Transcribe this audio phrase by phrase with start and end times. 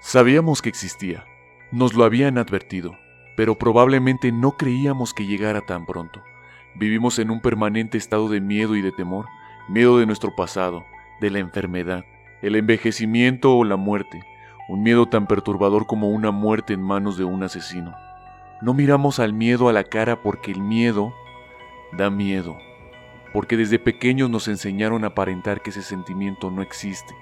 [0.00, 1.24] Sabíamos que existía,
[1.72, 2.96] nos lo habían advertido,
[3.36, 6.22] pero probablemente no creíamos que llegara tan pronto.
[6.76, 9.26] Vivimos en un permanente estado de miedo y de temor,
[9.68, 10.86] miedo de nuestro pasado,
[11.20, 12.04] de la enfermedad,
[12.42, 14.22] el envejecimiento o la muerte,
[14.68, 17.92] un miedo tan perturbador como una muerte en manos de un asesino.
[18.62, 21.12] No miramos al miedo a la cara porque el miedo
[21.92, 22.56] da miedo,
[23.32, 27.16] porque desde pequeños nos enseñaron a aparentar que ese sentimiento no existe.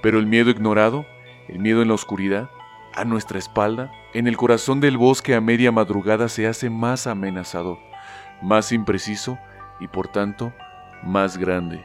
[0.00, 1.04] Pero el miedo ignorado,
[1.48, 2.50] el miedo en la oscuridad,
[2.94, 7.78] a nuestra espalda, en el corazón del bosque a media madrugada se hace más amenazador,
[8.42, 9.38] más impreciso
[9.80, 10.52] y por tanto
[11.02, 11.84] más grande.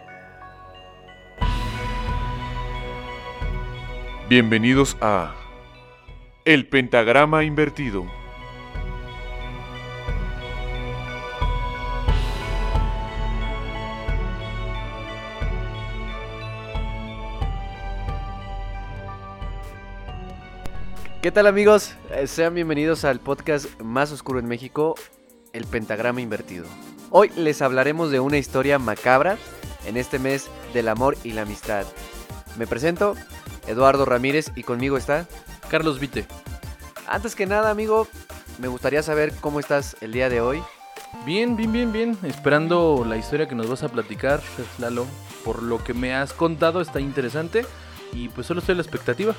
[4.30, 5.34] Bienvenidos a
[6.46, 8.23] El Pentagrama Invertido.
[21.24, 21.94] ¿Qué tal amigos?
[22.12, 24.94] Eh, Sean bienvenidos al podcast más oscuro en México,
[25.54, 26.66] El Pentagrama Invertido.
[27.12, 29.38] Hoy les hablaremos de una historia macabra
[29.86, 31.86] en este mes del amor y la amistad.
[32.58, 33.16] Me presento,
[33.68, 35.26] Eduardo Ramírez, y conmigo está...
[35.70, 36.26] Carlos Vite.
[37.08, 38.10] Antes que nada, amigo,
[38.60, 40.62] me gustaría saber cómo estás el día de hoy.
[41.26, 42.18] Bien, bien, bien, bien.
[42.24, 44.42] Esperando la historia que nos vas a platicar,
[44.78, 45.08] Lalo.
[45.46, 47.66] Por lo que me has contado está interesante
[48.14, 49.36] y pues solo estoy a la expectativa.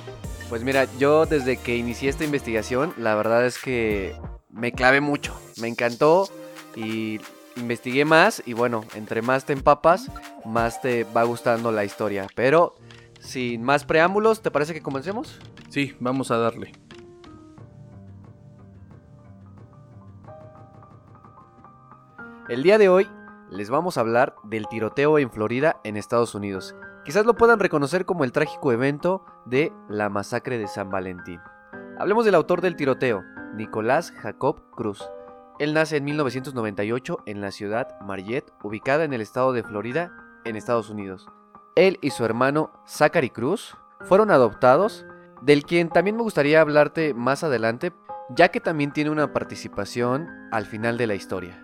[0.48, 4.17] Pues mira, yo desde que inicié esta investigación, la verdad es que
[4.50, 5.39] me clavé mucho.
[5.61, 6.28] Me encantó
[6.77, 7.20] y
[7.56, 10.11] investigué más y bueno, entre más te empapas,
[10.45, 12.27] más te va gustando la historia.
[12.34, 12.75] Pero
[13.20, 15.39] sin más preámbulos, ¿te parece que comencemos?
[15.70, 16.72] Sí, vamos a darle.
[22.48, 23.08] El día de hoy
[23.50, 26.74] les vamos a hablar del tiroteo en Florida, en Estados Unidos.
[27.04, 31.40] Quizás lo puedan reconocer como el trágico evento de la masacre de San Valentín.
[31.98, 33.22] Hablemos del autor del tiroteo,
[33.54, 35.08] Nicolás Jacob Cruz.
[35.58, 40.12] Él nace en 1998 en la ciudad Mariette, ubicada en el estado de Florida,
[40.44, 41.28] en Estados Unidos.
[41.77, 45.06] Él y su hermano Zachary Cruz fueron adoptados,
[45.42, 47.92] del quien también me gustaría hablarte más adelante,
[48.30, 51.64] ya que también tiene una participación al final de la historia.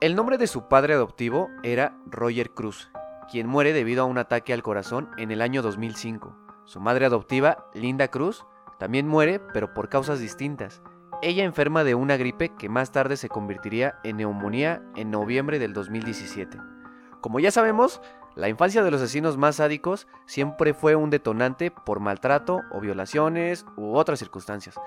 [0.00, 2.90] El nombre de su padre adoptivo era Roger Cruz,
[3.30, 6.34] quien muere debido a un ataque al corazón en el año 2005.
[6.64, 8.46] Su madre adoptiva, Linda Cruz,
[8.78, 10.80] también muere, pero por causas distintas.
[11.20, 15.74] Ella enferma de una gripe que más tarde se convertiría en neumonía en noviembre del
[15.74, 16.58] 2017.
[17.20, 18.00] Como ya sabemos,
[18.36, 23.66] la infancia de los asesinos más sádicos siempre fue un detonante por maltrato o violaciones
[23.76, 24.80] u otras circunstancias.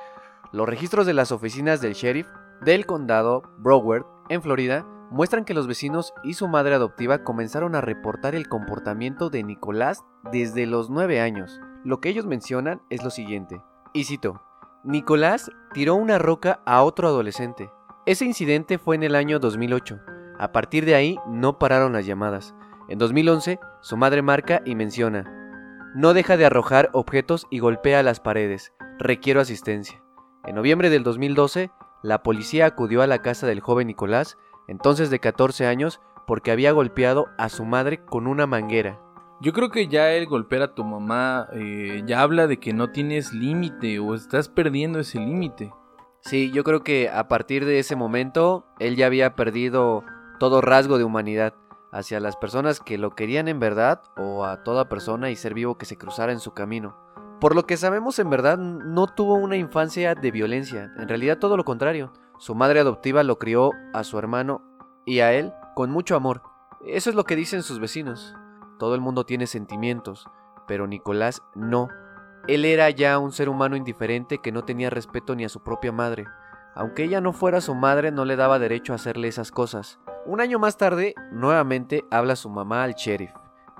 [0.51, 2.27] Los registros de las oficinas del sheriff
[2.61, 7.81] del condado Broward, en Florida, muestran que los vecinos y su madre adoptiva comenzaron a
[7.81, 11.61] reportar el comportamiento de Nicolás desde los 9 años.
[11.83, 13.61] Lo que ellos mencionan es lo siguiente,
[13.93, 14.41] y cito,
[14.83, 17.69] Nicolás tiró una roca a otro adolescente.
[18.07, 19.99] Ese incidente fue en el año 2008.
[20.39, 22.55] A partir de ahí no pararon las llamadas.
[22.89, 25.23] En 2011, su madre marca y menciona,
[25.95, 30.03] no deja de arrojar objetos y golpea las paredes, requiero asistencia.
[30.43, 31.69] En noviembre del 2012,
[32.01, 34.37] la policía acudió a la casa del joven Nicolás
[34.67, 38.99] entonces de 14 años, porque había golpeado a su madre con una manguera.
[39.41, 42.91] Yo creo que ya el golpear a tu mamá eh, ya habla de que no
[42.91, 45.73] tienes límite o estás perdiendo ese límite.
[46.21, 50.05] Sí, yo creo que a partir de ese momento él ya había perdido
[50.39, 51.53] todo rasgo de humanidad
[51.91, 55.77] hacia las personas que lo querían en verdad o a toda persona y ser vivo
[55.77, 56.95] que se cruzara en su camino.
[57.41, 61.57] Por lo que sabemos en verdad no tuvo una infancia de violencia, en realidad todo
[61.57, 62.13] lo contrario.
[62.37, 64.61] Su madre adoptiva lo crió a su hermano
[65.05, 66.41] y a él con mucho amor.
[66.85, 68.35] Eso es lo que dicen sus vecinos.
[68.79, 70.27] Todo el mundo tiene sentimientos,
[70.67, 71.87] pero Nicolás no.
[72.47, 75.91] Él era ya un ser humano indiferente que no tenía respeto ni a su propia
[75.91, 76.25] madre.
[76.75, 79.99] Aunque ella no fuera su madre, no le daba derecho a hacerle esas cosas.
[80.25, 83.31] Un año más tarde, nuevamente habla su mamá al sheriff.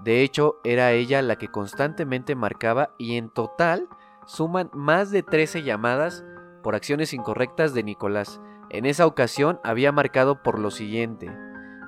[0.03, 3.87] De hecho, era ella la que constantemente marcaba y en total
[4.25, 6.23] suman más de 13 llamadas
[6.63, 8.41] por acciones incorrectas de Nicolás.
[8.71, 11.31] En esa ocasión había marcado por lo siguiente.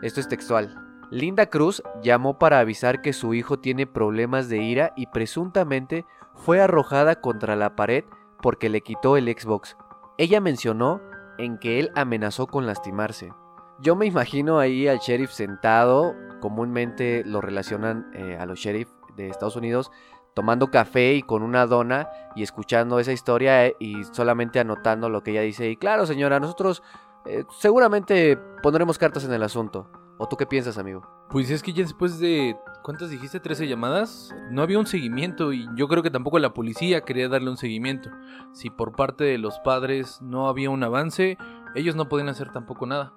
[0.03, 0.77] Esto es textual.
[1.09, 6.05] Linda Cruz llamó para avisar que su hijo tiene problemas de ira y presuntamente
[6.35, 8.03] fue arrojada contra la pared
[8.41, 9.77] porque le quitó el Xbox.
[10.17, 11.01] Ella mencionó
[11.37, 13.31] en que él amenazó con lastimarse.
[13.79, 19.29] Yo me imagino ahí al sheriff sentado, comúnmente lo relacionan eh, a los sheriff de
[19.29, 19.91] Estados Unidos,
[20.35, 25.23] tomando café y con una dona y escuchando esa historia eh, y solamente anotando lo
[25.23, 25.69] que ella dice.
[25.69, 26.83] Y claro, señora, nosotros
[27.25, 29.89] eh, seguramente pondremos cartas en el asunto.
[30.17, 31.07] ¿O tú qué piensas, amigo?
[31.29, 33.39] Pues es que ya después de, ¿cuántas dijiste?
[33.39, 37.49] 13 llamadas, no había un seguimiento y yo creo que tampoco la policía quería darle
[37.49, 38.09] un seguimiento.
[38.53, 41.37] Si por parte de los padres no había un avance,
[41.75, 43.13] ellos no podían hacer tampoco nada.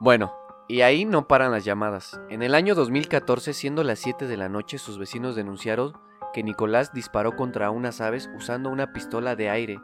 [0.00, 0.32] Bueno,
[0.68, 2.20] y ahí no paran las llamadas.
[2.28, 5.92] En el año 2014, siendo las 7 de la noche, sus vecinos denunciaron
[6.32, 9.80] que Nicolás disparó contra unas aves usando una pistola de aire.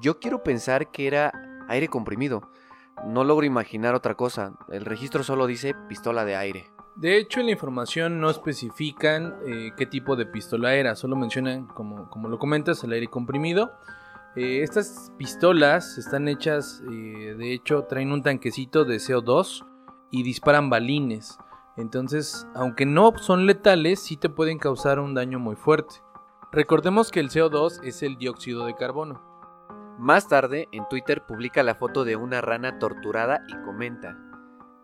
[0.00, 1.32] Yo quiero pensar que era
[1.68, 2.50] aire comprimido.
[3.06, 4.54] No logro imaginar otra cosa.
[4.70, 6.70] El registro solo dice pistola de aire.
[6.96, 11.68] De hecho, en la información no especifican eh, qué tipo de pistola era, solo mencionan,
[11.68, 13.70] como, como lo comentas, el aire comprimido.
[14.34, 19.64] Eh, estas pistolas están hechas, eh, de hecho, traen un tanquecito de CO2
[20.10, 21.38] y disparan balines.
[21.78, 26.02] Entonces, aunque no son letales, sí te pueden causar un daño muy fuerte.
[26.52, 29.22] Recordemos que el CO2 es el dióxido de carbono.
[29.98, 34.16] Más tarde, en Twitter publica la foto de una rana torturada y comenta,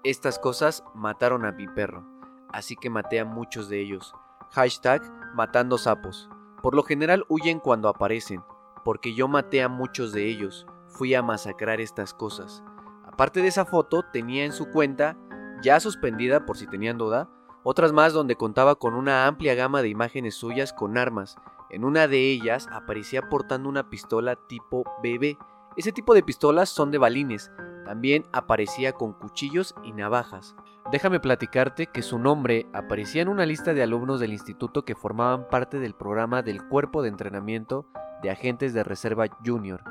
[0.04, 2.04] estas cosas mataron a mi perro,
[2.52, 4.14] así que maté a muchos de ellos.
[4.50, 5.02] Hashtag
[5.34, 6.28] matando sapos.
[6.62, 8.42] Por lo general huyen cuando aparecen,
[8.84, 12.62] porque yo maté a muchos de ellos, fui a masacrar estas cosas.
[13.06, 15.16] Aparte de esa foto, tenía en su cuenta,
[15.64, 17.28] ya suspendida por si tenían duda,
[17.64, 21.36] otras más donde contaba con una amplia gama de imágenes suyas con armas,
[21.70, 25.36] en una de ellas aparecía portando una pistola tipo BB.
[25.76, 27.50] Ese tipo de pistolas son de balines.
[27.84, 30.54] También aparecía con cuchillos y navajas.
[30.92, 35.48] Déjame platicarte que su nombre aparecía en una lista de alumnos del instituto que formaban
[35.48, 37.86] parte del programa del Cuerpo de Entrenamiento
[38.22, 39.82] de Agentes de Reserva Junior.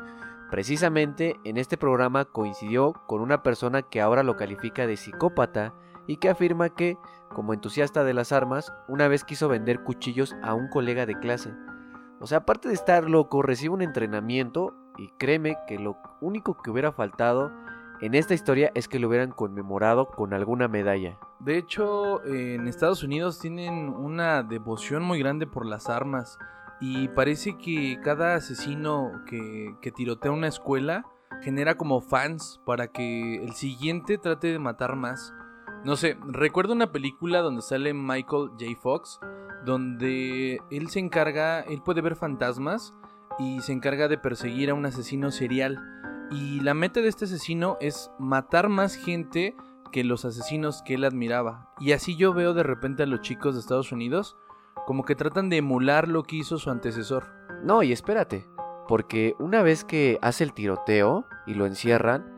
[0.53, 5.73] Precisamente en este programa coincidió con una persona que ahora lo califica de psicópata
[6.05, 6.95] y que afirma que,
[7.33, 11.55] como entusiasta de las armas, una vez quiso vender cuchillos a un colega de clase.
[12.19, 16.69] O sea, aparte de estar loco, recibe un entrenamiento y créeme que lo único que
[16.69, 17.51] hubiera faltado
[18.01, 21.17] en esta historia es que lo hubieran conmemorado con alguna medalla.
[21.39, 26.37] De hecho, en Estados Unidos tienen una devoción muy grande por las armas
[26.79, 31.05] y parece que cada asesino que, que tirotea una escuela
[31.41, 35.33] genera como fans para que el siguiente trate de matar más.
[35.83, 38.79] No sé, recuerdo una película donde sale Michael J.
[38.81, 39.19] Fox
[39.65, 42.93] donde él se encarga, él puede ver fantasmas
[43.39, 45.79] y se encarga de perseguir a un asesino serial.
[46.31, 49.55] Y la meta de este asesino es matar más gente
[49.91, 51.69] que los asesinos que él admiraba.
[51.79, 54.35] Y así yo veo de repente a los chicos de Estados Unidos
[54.85, 57.25] como que tratan de emular lo que hizo su antecesor.
[57.63, 58.47] No, y espérate,
[58.87, 62.33] porque una vez que hace el tiroteo y lo encierran,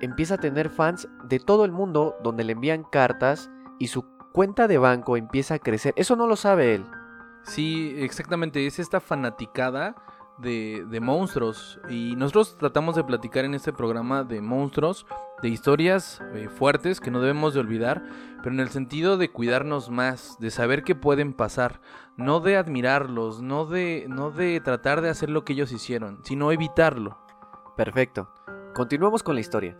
[0.00, 4.68] empieza a tener fans de todo el mundo donde le envían cartas y su cuenta
[4.68, 5.94] de banco empieza a crecer.
[5.96, 6.84] Eso no lo sabe él.
[7.42, 8.66] Sí, exactamente.
[8.66, 9.94] Es esta fanaticada
[10.38, 11.80] de, monstruos.
[11.88, 15.06] Y nosotros tratamos de platicar en este programa de monstruos,
[15.42, 18.02] de historias eh, fuertes que no debemos de olvidar,
[18.42, 21.80] pero en el sentido de cuidarnos más, de saber qué pueden pasar,
[22.16, 26.52] no de admirarlos, no de, no de tratar de hacer lo que ellos hicieron, sino
[26.52, 27.18] evitarlo.
[27.76, 28.28] Perfecto.
[28.74, 29.78] Continuamos con la historia.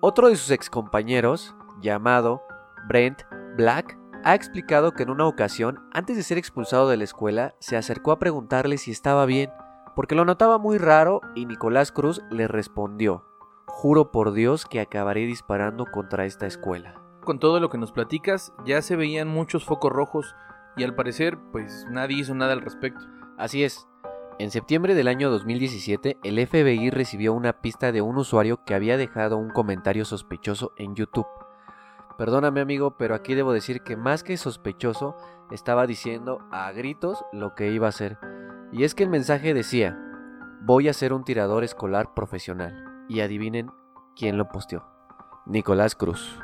[0.00, 2.42] Otro de sus excompañeros, llamado
[2.86, 3.22] Brent
[3.56, 7.76] Black ha explicado que en una ocasión, antes de ser expulsado de la escuela, se
[7.76, 9.50] acercó a preguntarle si estaba bien,
[9.98, 13.24] porque lo notaba muy raro y Nicolás Cruz le respondió,
[13.66, 17.02] juro por Dios que acabaré disparando contra esta escuela.
[17.24, 20.36] Con todo lo que nos platicas, ya se veían muchos focos rojos
[20.76, 23.00] y al parecer, pues nadie hizo nada al respecto.
[23.38, 23.88] Así es.
[24.38, 28.98] En septiembre del año 2017, el FBI recibió una pista de un usuario que había
[28.98, 31.26] dejado un comentario sospechoso en YouTube.
[32.16, 35.16] Perdóname amigo, pero aquí debo decir que más que sospechoso,
[35.50, 38.16] estaba diciendo a gritos lo que iba a hacer.
[38.72, 39.98] Y es que el mensaje decía,
[40.60, 42.84] voy a ser un tirador escolar profesional.
[43.08, 43.70] Y adivinen
[44.14, 44.84] quién lo posteó.
[45.46, 46.38] Nicolás Cruz.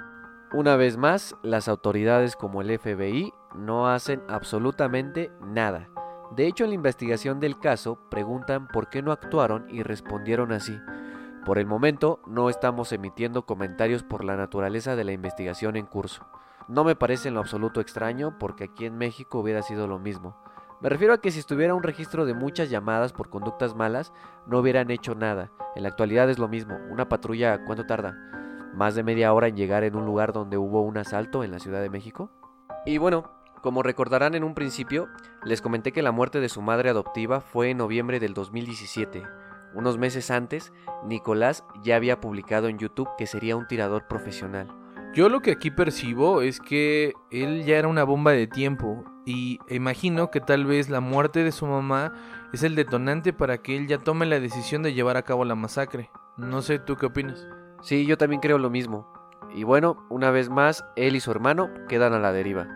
[0.52, 5.88] Una vez más, las autoridades como el FBI no hacen absolutamente nada.
[6.34, 10.78] De hecho, en la investigación del caso preguntan por qué no actuaron y respondieron así.
[11.44, 16.26] Por el momento no estamos emitiendo comentarios por la naturaleza de la investigación en curso.
[16.68, 20.36] No me parece en lo absoluto extraño porque aquí en México hubiera sido lo mismo.
[20.84, 24.12] Me refiero a que si estuviera un registro de muchas llamadas por conductas malas,
[24.46, 25.50] no hubieran hecho nada.
[25.74, 26.76] En la actualidad es lo mismo.
[26.90, 28.14] Una patrulla, ¿cuánto tarda?
[28.74, 31.58] ¿Más de media hora en llegar en un lugar donde hubo un asalto en la
[31.58, 32.30] Ciudad de México?
[32.84, 35.08] Y bueno, como recordarán en un principio,
[35.42, 39.22] les comenté que la muerte de su madre adoptiva fue en noviembre del 2017.
[39.72, 40.70] Unos meses antes,
[41.02, 44.68] Nicolás ya había publicado en YouTube que sería un tirador profesional.
[45.14, 49.58] Yo lo que aquí percibo es que él ya era una bomba de tiempo y
[49.68, 52.12] imagino que tal vez la muerte de su mamá
[52.52, 55.54] es el detonante para que él ya tome la decisión de llevar a cabo la
[55.54, 56.10] masacre.
[56.36, 57.46] No sé, ¿tú qué opinas?
[57.80, 59.12] Sí, yo también creo lo mismo.
[59.54, 62.66] Y bueno, una vez más, él y su hermano quedan a la deriva.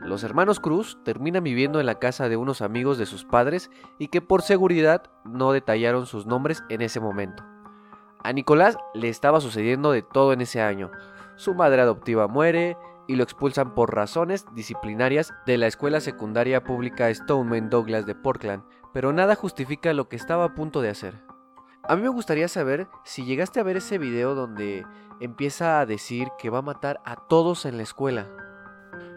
[0.00, 4.08] Los hermanos Cruz terminan viviendo en la casa de unos amigos de sus padres y
[4.08, 7.44] que por seguridad no detallaron sus nombres en ese momento.
[8.24, 10.90] A Nicolás le estaba sucediendo de todo en ese año.
[11.36, 12.76] Su madre adoptiva muere
[13.12, 18.64] y lo expulsan por razones disciplinarias de la escuela secundaria pública Stoneman Douglas de Portland,
[18.94, 21.22] pero nada justifica lo que estaba a punto de hacer.
[21.86, 24.86] A mí me gustaría saber si llegaste a ver ese video donde
[25.20, 28.28] empieza a decir que va a matar a todos en la escuela.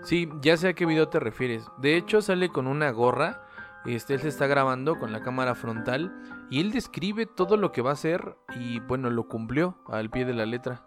[0.03, 1.65] Sí, ya sé a qué video te refieres.
[1.77, 3.43] De hecho, sale con una gorra.
[3.85, 6.11] Este, él se está grabando con la cámara frontal
[6.49, 10.25] y él describe todo lo que va a hacer y bueno, lo cumplió al pie
[10.25, 10.83] de la letra.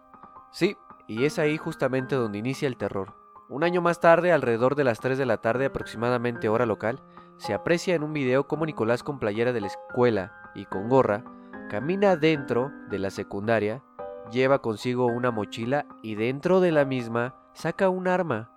[0.51, 0.75] Sí,
[1.09, 3.15] y es ahí justamente donde inicia el terror.
[3.49, 7.01] Un año más tarde, alrededor de las 3 de la tarde aproximadamente hora local,
[7.37, 11.23] se aprecia en un video cómo Nicolás con playera de la escuela y con gorra
[11.67, 13.83] camina dentro de la secundaria,
[14.31, 18.51] lleva consigo una mochila y dentro de la misma saca un arma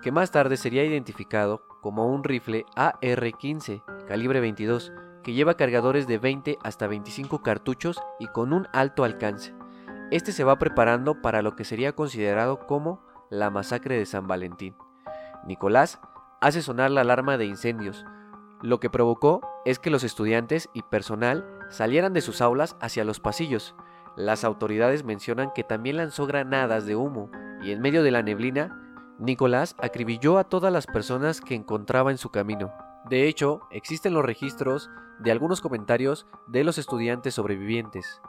[0.00, 4.92] que más tarde sería identificado como un rifle AR-15 calibre 22
[5.24, 9.57] que lleva cargadores de 20 hasta 25 cartuchos y con un alto alcance.
[10.10, 14.74] Este se va preparando para lo que sería considerado como la masacre de San Valentín.
[15.44, 16.00] Nicolás
[16.40, 18.06] hace sonar la alarma de incendios.
[18.62, 23.20] Lo que provocó es que los estudiantes y personal salieran de sus aulas hacia los
[23.20, 23.74] pasillos.
[24.16, 27.30] Las autoridades mencionan que también lanzó granadas de humo
[27.62, 28.82] y en medio de la neblina
[29.18, 32.72] Nicolás acribilló a todas las personas que encontraba en su camino.
[33.10, 38.22] De hecho, existen los registros de algunos comentarios de los estudiantes sobrevivientes.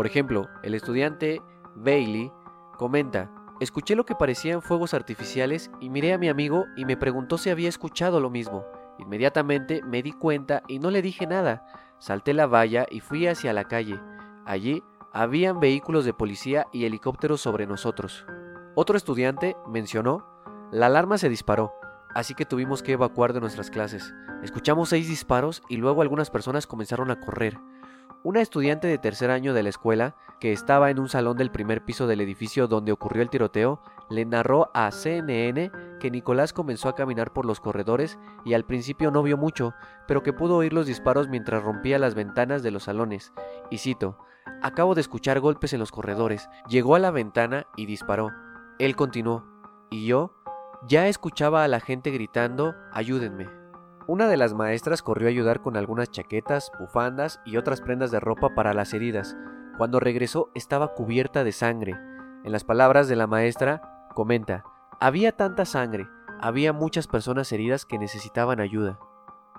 [0.00, 1.42] Por ejemplo, el estudiante
[1.74, 2.32] Bailey
[2.78, 3.30] comenta,
[3.60, 7.50] escuché lo que parecían fuegos artificiales y miré a mi amigo y me preguntó si
[7.50, 8.64] había escuchado lo mismo.
[8.98, 11.66] Inmediatamente me di cuenta y no le dije nada.
[11.98, 14.00] Salté la valla y fui hacia la calle.
[14.46, 18.24] Allí habían vehículos de policía y helicópteros sobre nosotros.
[18.76, 20.24] Otro estudiante mencionó,
[20.72, 21.74] la alarma se disparó,
[22.14, 24.14] así que tuvimos que evacuar de nuestras clases.
[24.42, 27.58] Escuchamos seis disparos y luego algunas personas comenzaron a correr.
[28.22, 31.86] Una estudiante de tercer año de la escuela, que estaba en un salón del primer
[31.86, 36.94] piso del edificio donde ocurrió el tiroteo, le narró a CNN que Nicolás comenzó a
[36.94, 39.72] caminar por los corredores y al principio no vio mucho,
[40.06, 43.32] pero que pudo oír los disparos mientras rompía las ventanas de los salones.
[43.70, 44.18] Y cito,
[44.60, 48.32] acabo de escuchar golpes en los corredores, llegó a la ventana y disparó.
[48.78, 49.46] Él continuó,
[49.88, 50.34] y yo
[50.86, 53.59] ya escuchaba a la gente gritando, ayúdenme.
[54.10, 58.18] Una de las maestras corrió a ayudar con algunas chaquetas, bufandas y otras prendas de
[58.18, 59.36] ropa para las heridas.
[59.78, 61.96] Cuando regresó estaba cubierta de sangre.
[62.42, 64.64] En las palabras de la maestra, comenta,
[64.98, 66.08] había tanta sangre,
[66.40, 68.98] había muchas personas heridas que necesitaban ayuda.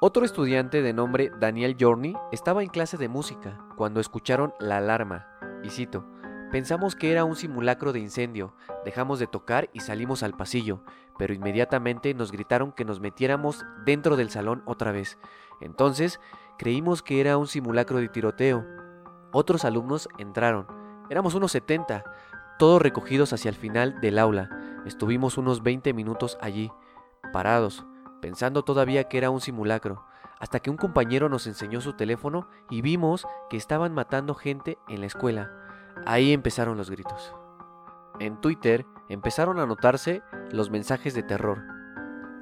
[0.01, 5.27] Otro estudiante de nombre Daniel Journey estaba en clase de música cuando escucharon la alarma,
[5.63, 6.03] y cito,
[6.51, 8.53] Pensamos que era un simulacro de incendio,
[8.83, 10.83] dejamos de tocar y salimos al pasillo,
[11.17, 15.17] pero inmediatamente nos gritaron que nos metiéramos dentro del salón otra vez.
[15.61, 16.19] Entonces
[16.57, 18.65] creímos que era un simulacro de tiroteo.
[19.31, 20.67] Otros alumnos entraron.
[21.09, 22.03] Éramos unos 70,
[22.59, 24.49] todos recogidos hacia el final del aula.
[24.85, 26.69] Estuvimos unos 20 minutos allí,
[27.31, 27.85] parados,
[28.21, 30.03] pensando todavía que era un simulacro,
[30.41, 34.99] hasta que un compañero nos enseñó su teléfono y vimos que estaban matando gente en
[34.99, 35.60] la escuela.
[36.05, 37.35] Ahí empezaron los gritos.
[38.19, 41.63] En Twitter empezaron a notarse los mensajes de terror.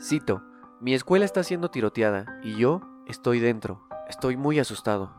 [0.02, 0.44] Cito,
[0.80, 3.82] mi escuela está siendo tiroteada y yo estoy dentro.
[4.08, 5.12] Estoy muy asustado.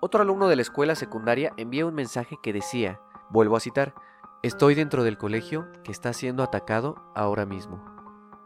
[0.00, 3.94] Otro alumno de la escuela secundaria envía un mensaje que decía, vuelvo a citar,
[4.42, 7.84] estoy dentro del colegio que está siendo atacado ahora mismo.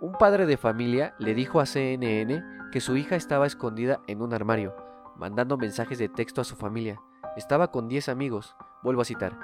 [0.00, 4.34] Un padre de familia le dijo a CNN que su hija estaba escondida en un
[4.34, 4.76] armario,
[5.16, 7.00] mandando mensajes de texto a su familia.
[7.36, 8.56] Estaba con 10 amigos,
[8.87, 9.37] Vuelvo a citar.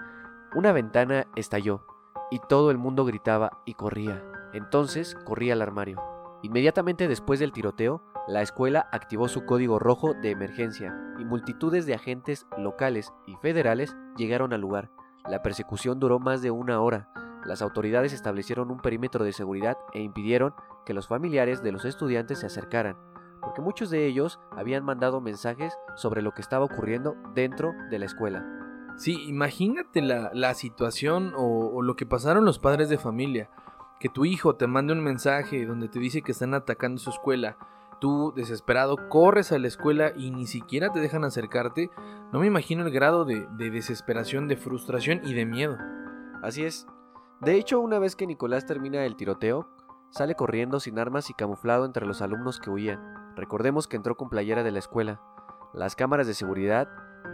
[0.55, 1.85] Una ventana estalló
[2.31, 4.23] y todo el mundo gritaba y corría.
[4.53, 6.01] Entonces corrí al armario.
[6.45, 11.95] Inmediatamente después del tiroteo, la escuela activó su código rojo de emergencia y multitudes de
[11.95, 14.93] agentes locales y federales llegaron al lugar.
[15.29, 17.09] La persecución duró más de una hora.
[17.45, 20.55] Las autoridades establecieron un perímetro de seguridad e impidieron
[20.87, 22.97] que los familiares de los estudiantes se acercaran,
[23.41, 28.07] porque muchos de ellos habían mandado mensajes sobre lo que estaba ocurriendo dentro de la
[28.07, 28.62] escuela.
[28.97, 33.51] Sí, imagínate la, situación o, lo que pasaron los padres de familia.
[33.99, 37.57] Que tu hijo te mande un mensaje donde te dice que están atacando su escuela.
[38.01, 41.91] Tú, desesperado, corres a la escuela y ni siquiera te dejan acercarte.
[42.33, 45.79] No me imagino el grado de, de desesperación, de frustración y de miedo.
[46.43, 46.87] Así es.
[47.41, 49.69] De hecho, una vez que Nicolás termina el tiroteo,
[50.11, 53.01] sale corriendo sin armas y camuflado entre los alumnos que huían.
[53.37, 55.21] Recordemos que entró con playera de la escuela.
[55.73, 56.89] Las cámaras de seguridad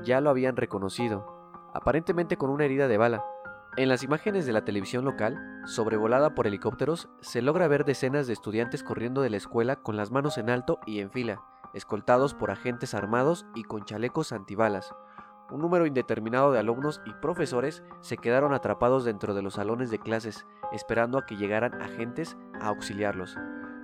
[0.04, 1.37] ya lo habían reconocido
[1.74, 3.24] aparentemente con una herida de bala.
[3.76, 8.32] En las imágenes de la televisión local, sobrevolada por helicópteros, se logra ver decenas de
[8.32, 11.42] estudiantes corriendo de la escuela con las manos en alto y en fila,
[11.74, 14.94] escoltados por agentes armados y con chalecos antibalas.
[15.50, 19.98] Un número indeterminado de alumnos y profesores se quedaron atrapados dentro de los salones de
[19.98, 23.38] clases, esperando a que llegaran agentes a auxiliarlos.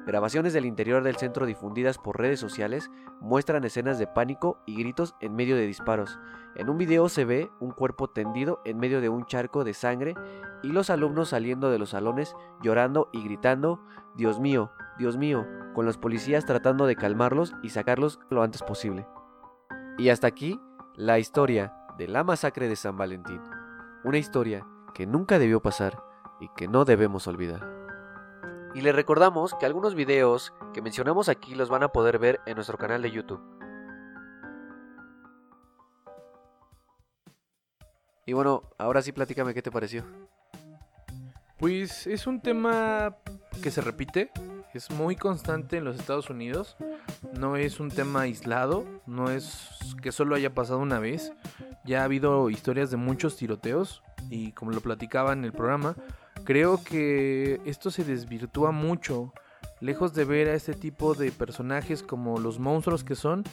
[0.07, 5.15] Grabaciones del interior del centro difundidas por redes sociales muestran escenas de pánico y gritos
[5.21, 6.19] en medio de disparos.
[6.57, 10.15] En un video se ve un cuerpo tendido en medio de un charco de sangre
[10.63, 13.81] y los alumnos saliendo de los salones llorando y gritando,
[14.15, 19.07] Dios mío, Dios mío, con los policías tratando de calmarlos y sacarlos lo antes posible.
[19.97, 20.61] Y hasta aquí
[20.97, 23.41] la historia de la masacre de San Valentín.
[24.05, 26.03] Una historia que nunca debió pasar
[26.41, 27.84] y que no debemos olvidar.
[28.75, 32.57] Y les recordamos que algunos videos que mencionamos aquí los van a poder ver en
[32.57, 33.41] nuestro canal de YouTube.
[38.27, 40.05] Y bueno, ahora sí platícame qué te pareció.
[41.59, 43.17] Pues es un tema
[43.63, 44.31] que se repite,
[44.75, 46.77] es muy constante en los Estados Unidos,
[47.39, 49.71] no es un tema aislado, no es
[50.03, 51.33] que solo haya pasado una vez,
[51.85, 55.95] ya ha habido historias de muchos tiroteos y como lo platicaba en el programa,
[56.45, 59.33] Creo que esto se desvirtúa mucho.
[59.81, 63.45] Lejos de ver a este tipo de personajes como los monstruos que son,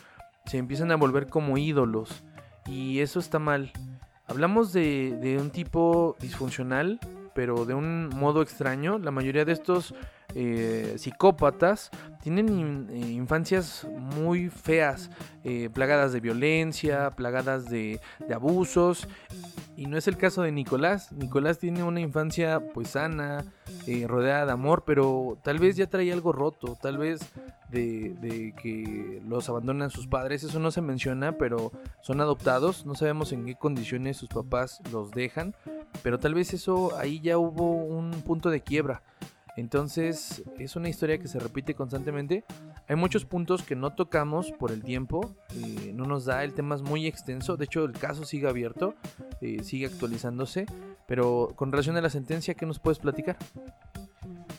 [0.46, 2.24] se empiezan a volver como ídolos.
[2.66, 3.72] Y eso está mal.
[4.28, 7.00] Hablamos de, de un tipo disfuncional,
[7.34, 9.00] pero de un modo extraño.
[9.00, 9.96] La mayoría de estos
[10.36, 11.90] eh, psicópatas
[12.22, 15.10] tienen eh, infancias muy feas,
[15.44, 18.00] eh, plagadas de violencia, plagadas de,
[18.34, 19.08] abusos.
[19.76, 21.12] Y no es el caso de Nicolás.
[21.12, 23.46] Nicolás tiene una infancia pues sana,
[24.06, 27.22] rodeada de amor, pero tal vez ya trae algo roto, tal vez
[27.70, 30.44] de, de, que los abandonan sus padres.
[30.44, 31.72] Eso no se menciona, pero
[32.02, 32.86] son adoptados.
[32.86, 35.56] No sabemos en qué condiciones sus papás los dejan.
[36.04, 39.02] Pero tal vez eso ahí ya hubo un punto de quiebra.
[39.58, 42.44] Entonces es una historia que se repite constantemente.
[42.88, 45.36] Hay muchos puntos que no tocamos por el tiempo.
[45.56, 47.58] Eh, no nos da, el tema es muy extenso.
[47.58, 48.96] De hecho el caso sigue abierto,
[49.42, 50.66] eh, sigue actualizándose.
[51.08, 53.38] Pero con relación a la sentencia, ¿qué nos puedes platicar?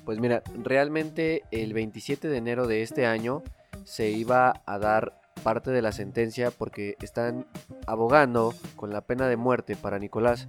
[0.05, 3.42] Pues mira, realmente el 27 de enero de este año
[3.85, 7.46] se iba a dar parte de la sentencia porque están
[7.87, 10.48] abogando con la pena de muerte para Nicolás.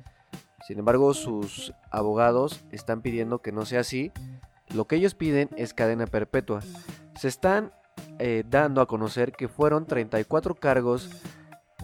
[0.66, 4.12] Sin embargo, sus abogados están pidiendo que no sea así.
[4.74, 6.62] Lo que ellos piden es cadena perpetua.
[7.16, 7.72] Se están
[8.20, 11.10] eh, dando a conocer que fueron 34 cargos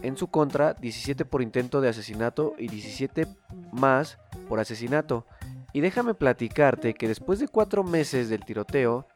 [0.01, 3.27] en su contra, 17 por intento de asesinato y 17
[3.71, 5.25] más por asesinato.
[5.73, 9.07] Y déjame platicarte que después de cuatro meses del tiroteo,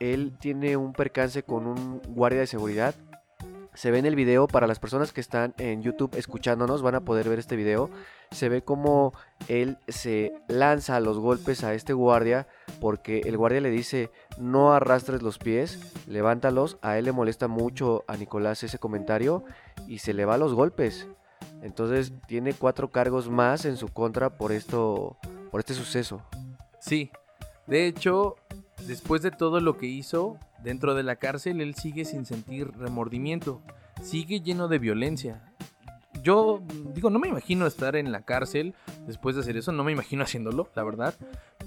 [0.00, 2.94] él tiene un percance con un guardia de seguridad.
[3.74, 7.04] Se ve en el video, para las personas que están en YouTube escuchándonos, van a
[7.04, 7.90] poder ver este video
[8.34, 9.14] se ve como
[9.48, 12.46] él se lanza los golpes a este guardia
[12.80, 18.04] porque el guardia le dice no arrastres los pies, levántalos, a él le molesta mucho
[18.08, 19.44] a Nicolás ese comentario
[19.86, 21.06] y se le va los golpes.
[21.62, 25.16] Entonces tiene cuatro cargos más en su contra por esto,
[25.50, 26.20] por este suceso.
[26.80, 27.10] Sí,
[27.66, 28.36] de hecho,
[28.86, 33.62] después de todo lo que hizo dentro de la cárcel, él sigue sin sentir remordimiento,
[34.02, 35.42] sigue lleno de violencia
[36.24, 36.62] yo
[36.94, 38.74] digo, no me imagino estar en la cárcel
[39.06, 41.14] después de hacer eso, no me imagino haciéndolo, la verdad,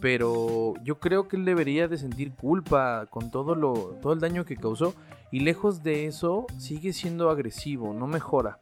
[0.01, 4.43] pero yo creo que él debería de sentir culpa con todo lo todo el daño
[4.45, 4.93] que causó
[5.31, 8.59] y lejos de eso sigue siendo agresivo, no mejora.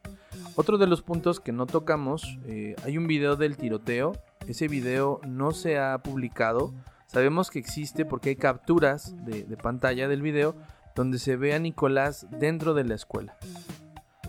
[0.56, 4.14] Otro de los puntos que no tocamos, eh, hay un video del tiroteo,
[4.48, 6.74] ese video no se ha publicado,
[7.08, 10.56] sabemos que existe porque hay capturas de, pantalla del video
[10.96, 13.38] donde se ve a Nicolás dentro de la escuela.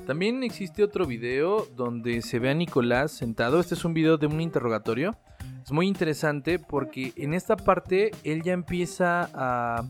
[0.06, 3.58] También existe otro video donde se ve a Nicolás sentado.
[3.58, 5.16] Este es un video de un interrogatorio.
[5.64, 9.84] Es muy interesante porque en esta parte él ya empieza a...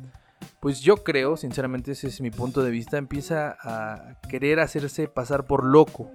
[0.61, 5.45] Pues yo creo, sinceramente ese es mi punto de vista, empieza a querer hacerse pasar
[5.45, 6.11] por loco.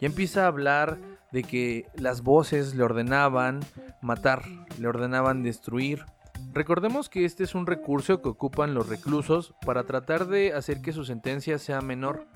[0.00, 0.98] Ya empieza a hablar
[1.34, 3.60] de que las voces le ordenaban
[4.02, 4.42] matar,
[4.78, 6.04] le ordenaban destruir.
[6.52, 10.92] Recordemos que este es un recurso que ocupan los reclusos para tratar de hacer que
[10.92, 12.26] su sentencia sea menor.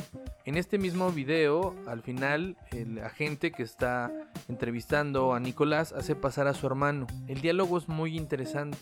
[0.45, 4.11] En este mismo video, al final, el agente que está
[4.49, 7.07] entrevistando a Nicolás hace pasar a su hermano.
[7.29, 8.79] El diálogo es muy interesante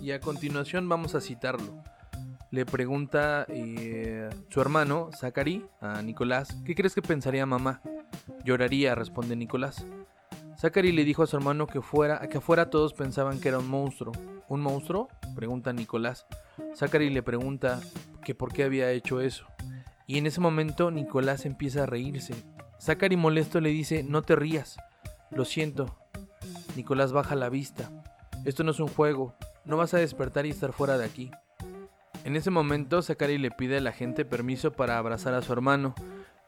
[0.00, 1.82] y a continuación vamos a citarlo.
[2.50, 7.80] Le pregunta eh, su hermano, Zachary, a Nicolás, ¿qué crees que pensaría mamá?
[8.44, 9.84] Lloraría, responde Nicolás.
[10.56, 13.68] Zachary le dijo a su hermano que, fuera, que afuera todos pensaban que era un
[13.68, 14.12] monstruo.
[14.48, 15.08] ¿Un monstruo?
[15.34, 16.26] Pregunta Nicolás.
[16.74, 17.80] Zachary le pregunta
[18.24, 19.46] que por qué había hecho eso.
[20.06, 22.34] Y en ese momento Nicolás empieza a reírse.
[22.80, 24.76] Zachary molesto le dice, no te rías,
[25.30, 25.98] lo siento.
[26.76, 27.90] Nicolás baja la vista.
[28.44, 31.30] Esto no es un juego, no vas a despertar y estar fuera de aquí.
[32.24, 35.94] En ese momento, Zachary le pide a la gente permiso para abrazar a su hermano,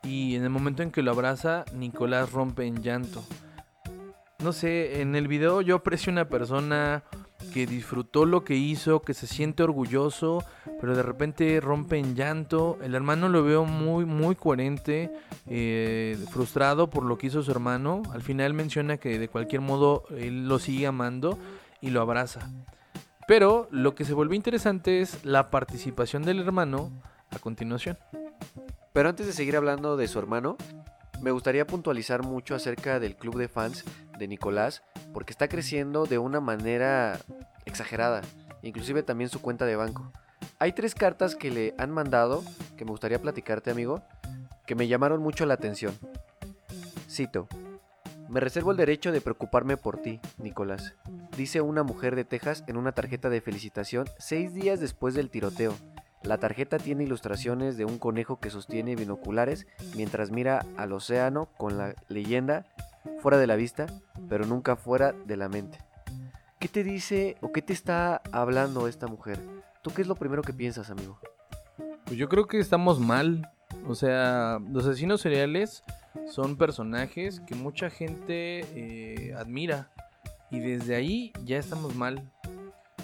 [0.03, 3.25] y en el momento en que lo abraza, Nicolás rompe en llanto.
[4.41, 7.03] No sé, en el video yo aprecio una persona
[7.53, 10.45] que disfrutó lo que hizo, que se siente orgulloso,
[10.81, 12.79] pero de repente rompe en llanto.
[12.83, 15.11] El hermano lo veo muy, muy coherente,
[15.47, 18.03] eh, frustrado por lo que hizo su hermano.
[18.13, 21.39] Al final menciona que de cualquier modo él lo sigue amando
[21.81, 22.51] y lo abraza.
[23.27, 26.91] Pero lo que se vuelve interesante es la participación del hermano
[27.31, 27.99] a continuación.
[28.93, 30.57] Pero antes de seguir hablando de su hermano,
[31.21, 33.85] me gustaría puntualizar mucho acerca del club de fans
[34.19, 37.19] de Nicolás, porque está creciendo de una manera
[37.65, 38.23] exagerada,
[38.63, 40.13] inclusive también su cuenta de banco.
[40.59, 42.43] Hay tres cartas que le han mandado,
[42.77, 44.03] que me gustaría platicarte amigo,
[44.67, 45.97] que me llamaron mucho la atención.
[47.09, 47.49] Cito,
[48.29, 50.95] me reservo el derecho de preocuparme por ti, Nicolás,
[51.37, 55.75] dice una mujer de Texas en una tarjeta de felicitación seis días después del tiroteo.
[56.23, 61.79] La tarjeta tiene ilustraciones de un conejo que sostiene binoculares mientras mira al océano con
[61.79, 62.67] la leyenda
[63.21, 63.87] fuera de la vista,
[64.29, 65.79] pero nunca fuera de la mente.
[66.59, 69.39] ¿Qué te dice o qué te está hablando esta mujer?
[69.83, 71.21] ¿Tú qué es lo primero que piensas, amigo?
[72.05, 73.49] Pues yo creo que estamos mal.
[73.87, 75.85] O sea, los asesinos seriales
[76.27, 79.91] son personajes que mucha gente eh, admira.
[80.51, 82.29] Y desde ahí ya estamos mal.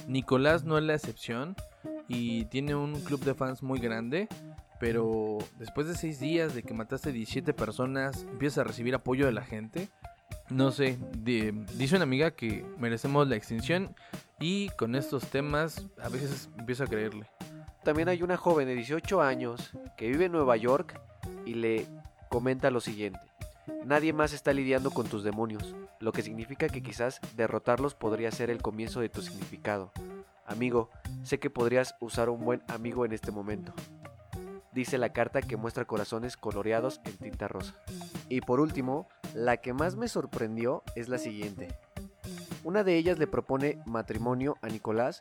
[0.09, 1.55] Nicolás no es la excepción
[2.09, 4.29] y tiene un club de fans muy grande.
[4.81, 9.33] Pero después de seis días de que mataste 17 personas, empiezas a recibir apoyo de
[9.33, 9.89] la gente.
[10.51, 13.95] No sé, dice una amiga que merecemos la extinción
[14.41, 17.27] y con estos temas a veces empiezo a creerle.
[17.83, 21.01] También hay una joven de 18 años que vive en Nueva York
[21.47, 21.87] y le
[22.29, 23.21] comenta lo siguiente.
[23.85, 28.51] Nadie más está lidiando con tus demonios, lo que significa que quizás derrotarlos podría ser
[28.51, 29.93] el comienzo de tu significado.
[30.47, 30.91] Amigo,
[31.23, 33.73] sé que podrías usar un buen amigo en este momento.
[34.75, 37.75] Dice la carta que muestra corazones coloreados en tinta rosa.
[38.29, 41.69] Y por último, la que más me sorprendió es la siguiente.
[42.65, 45.21] Una de ellas le propone matrimonio a Nicolás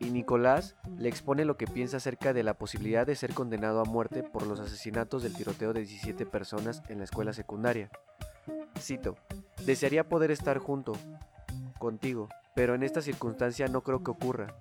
[0.00, 3.84] y Nicolás le expone lo que piensa acerca de la posibilidad de ser condenado a
[3.84, 7.90] muerte por los asesinatos del tiroteo de 17 personas en la escuela secundaria.
[8.78, 9.16] Cito,
[9.64, 10.92] desearía poder estar junto
[11.78, 14.54] contigo, pero en esta circunstancia no creo que ocurra.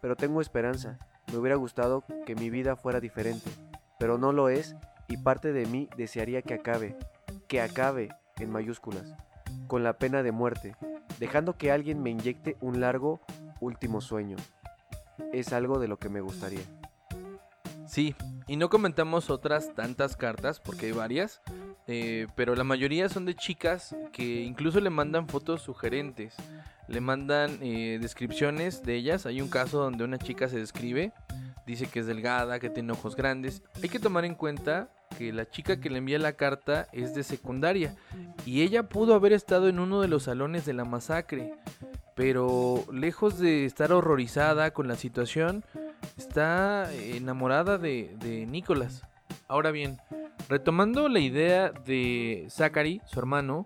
[0.00, 0.98] Pero tengo esperanza.
[1.30, 3.50] Me hubiera gustado que mi vida fuera diferente,
[3.98, 4.76] pero no lo es
[5.08, 6.96] y parte de mí desearía que acabe,
[7.48, 9.14] que acabe en mayúsculas,
[9.66, 10.76] con la pena de muerte,
[11.18, 13.20] dejando que alguien me inyecte un largo
[13.60, 14.36] último sueño.
[15.32, 16.62] Es algo de lo que me gustaría.
[17.86, 18.14] Sí,
[18.46, 21.40] y no comentamos otras tantas cartas, porque hay varias,
[21.86, 26.36] eh, pero la mayoría son de chicas que incluso le mandan fotos sugerentes
[26.88, 29.26] le mandan eh, descripciones de ellas.
[29.26, 31.12] Hay un caso donde una chica se describe,
[31.66, 33.62] dice que es delgada, que tiene ojos grandes.
[33.82, 37.22] Hay que tomar en cuenta que la chica que le envía la carta es de
[37.22, 37.94] secundaria
[38.44, 41.54] y ella pudo haber estado en uno de los salones de la masacre,
[42.14, 45.64] pero lejos de estar horrorizada con la situación,
[46.16, 49.02] está enamorada de, de Nicolás.
[49.48, 49.98] Ahora bien,
[50.48, 53.64] retomando la idea de Zachary, su hermano,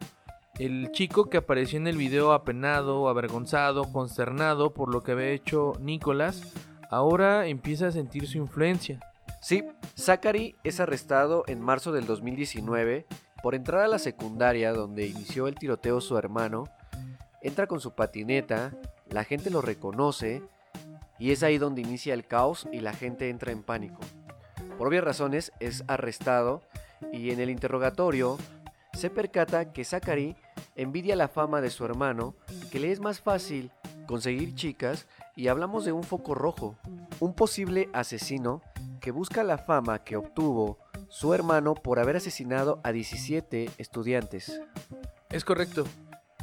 [0.59, 5.73] el chico que apareció en el video apenado, avergonzado, consternado por lo que había hecho
[5.81, 6.53] Nicolás,
[6.91, 9.01] ahora empieza a sentir su influencia.
[9.41, 9.65] Sí,
[9.99, 13.07] Zachary es arrestado en marzo del 2019
[13.43, 16.65] por entrar a la secundaria donde inició el tiroteo su hermano.
[17.41, 18.73] Entra con su patineta,
[19.09, 20.43] la gente lo reconoce
[21.19, 24.01] y es ahí donde inicia el caos y la gente entra en pánico.
[24.77, 26.63] Por obvias razones es arrestado
[27.13, 28.37] y en el interrogatorio
[28.93, 30.37] se percata que Zachary
[30.77, 32.35] envidia la fama de su hermano,
[32.71, 33.71] que le es más fácil
[34.07, 35.07] conseguir chicas
[35.41, 36.77] y hablamos de un foco rojo,
[37.19, 38.61] un posible asesino
[39.01, 44.61] que busca la fama que obtuvo su hermano por haber asesinado a 17 estudiantes.
[45.31, 45.87] Es correcto.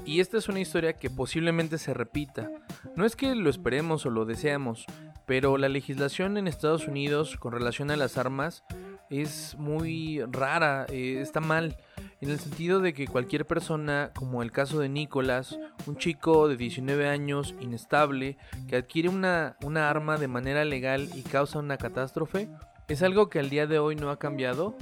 [0.04, 2.50] Y esta es una historia que posiblemente se repita.
[2.96, 4.88] No es que lo esperemos o lo deseamos,
[5.28, 8.64] pero la legislación en Estados Unidos con relación a las armas
[9.12, 11.78] es muy rara, eh, está mal
[12.20, 16.58] en el sentido de que cualquier persona, como el caso de Nicolás, un chico de
[16.58, 22.50] 19 años inestable que adquiere una, una arma de manera legal y causa una catástrofe,
[22.88, 24.76] es algo que al día de hoy no ha cambiado.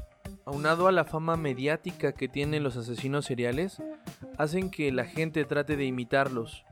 [0.46, 3.82] Aunado a la fama mediática que tienen los asesinos seriales,
[4.38, 6.64] hacen que la gente trate de imitarlos,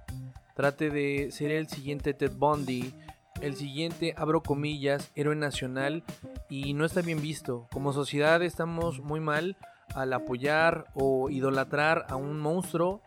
[0.56, 2.94] trate de ser el siguiente Ted Bundy,
[3.42, 6.04] el siguiente, abro comillas, héroe nacional
[6.50, 7.68] y no está bien visto.
[7.72, 9.58] Como sociedad estamos muy mal
[9.96, 13.02] al apoyar o idolatrar a un monstruo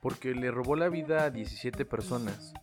[0.00, 2.54] porque le robó la vida a 17 personas,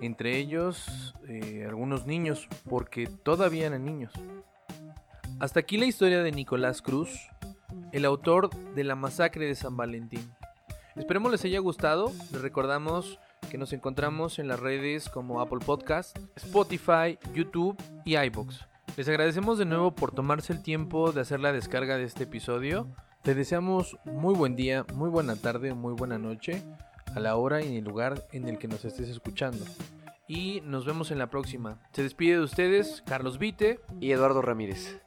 [0.00, 4.12] entre ellos eh, algunos niños, porque todavía eran niños.
[5.38, 7.28] Hasta aquí la historia de Nicolás Cruz,
[7.92, 10.32] el autor de la masacre de San Valentín.
[10.96, 13.18] Esperemos les haya gustado, les recordamos
[13.50, 18.66] que nos encontramos en las redes como Apple Podcast, Spotify, YouTube y iBox.
[18.96, 22.86] Les agradecemos de nuevo por tomarse el tiempo de hacer la descarga de este episodio.
[23.26, 26.62] Te deseamos muy buen día, muy buena tarde, muy buena noche,
[27.12, 29.64] a la hora y en el lugar en el que nos estés escuchando.
[30.28, 31.80] Y nos vemos en la próxima.
[31.90, 35.00] Se despide de ustedes Carlos Vite y Eduardo Ramírez.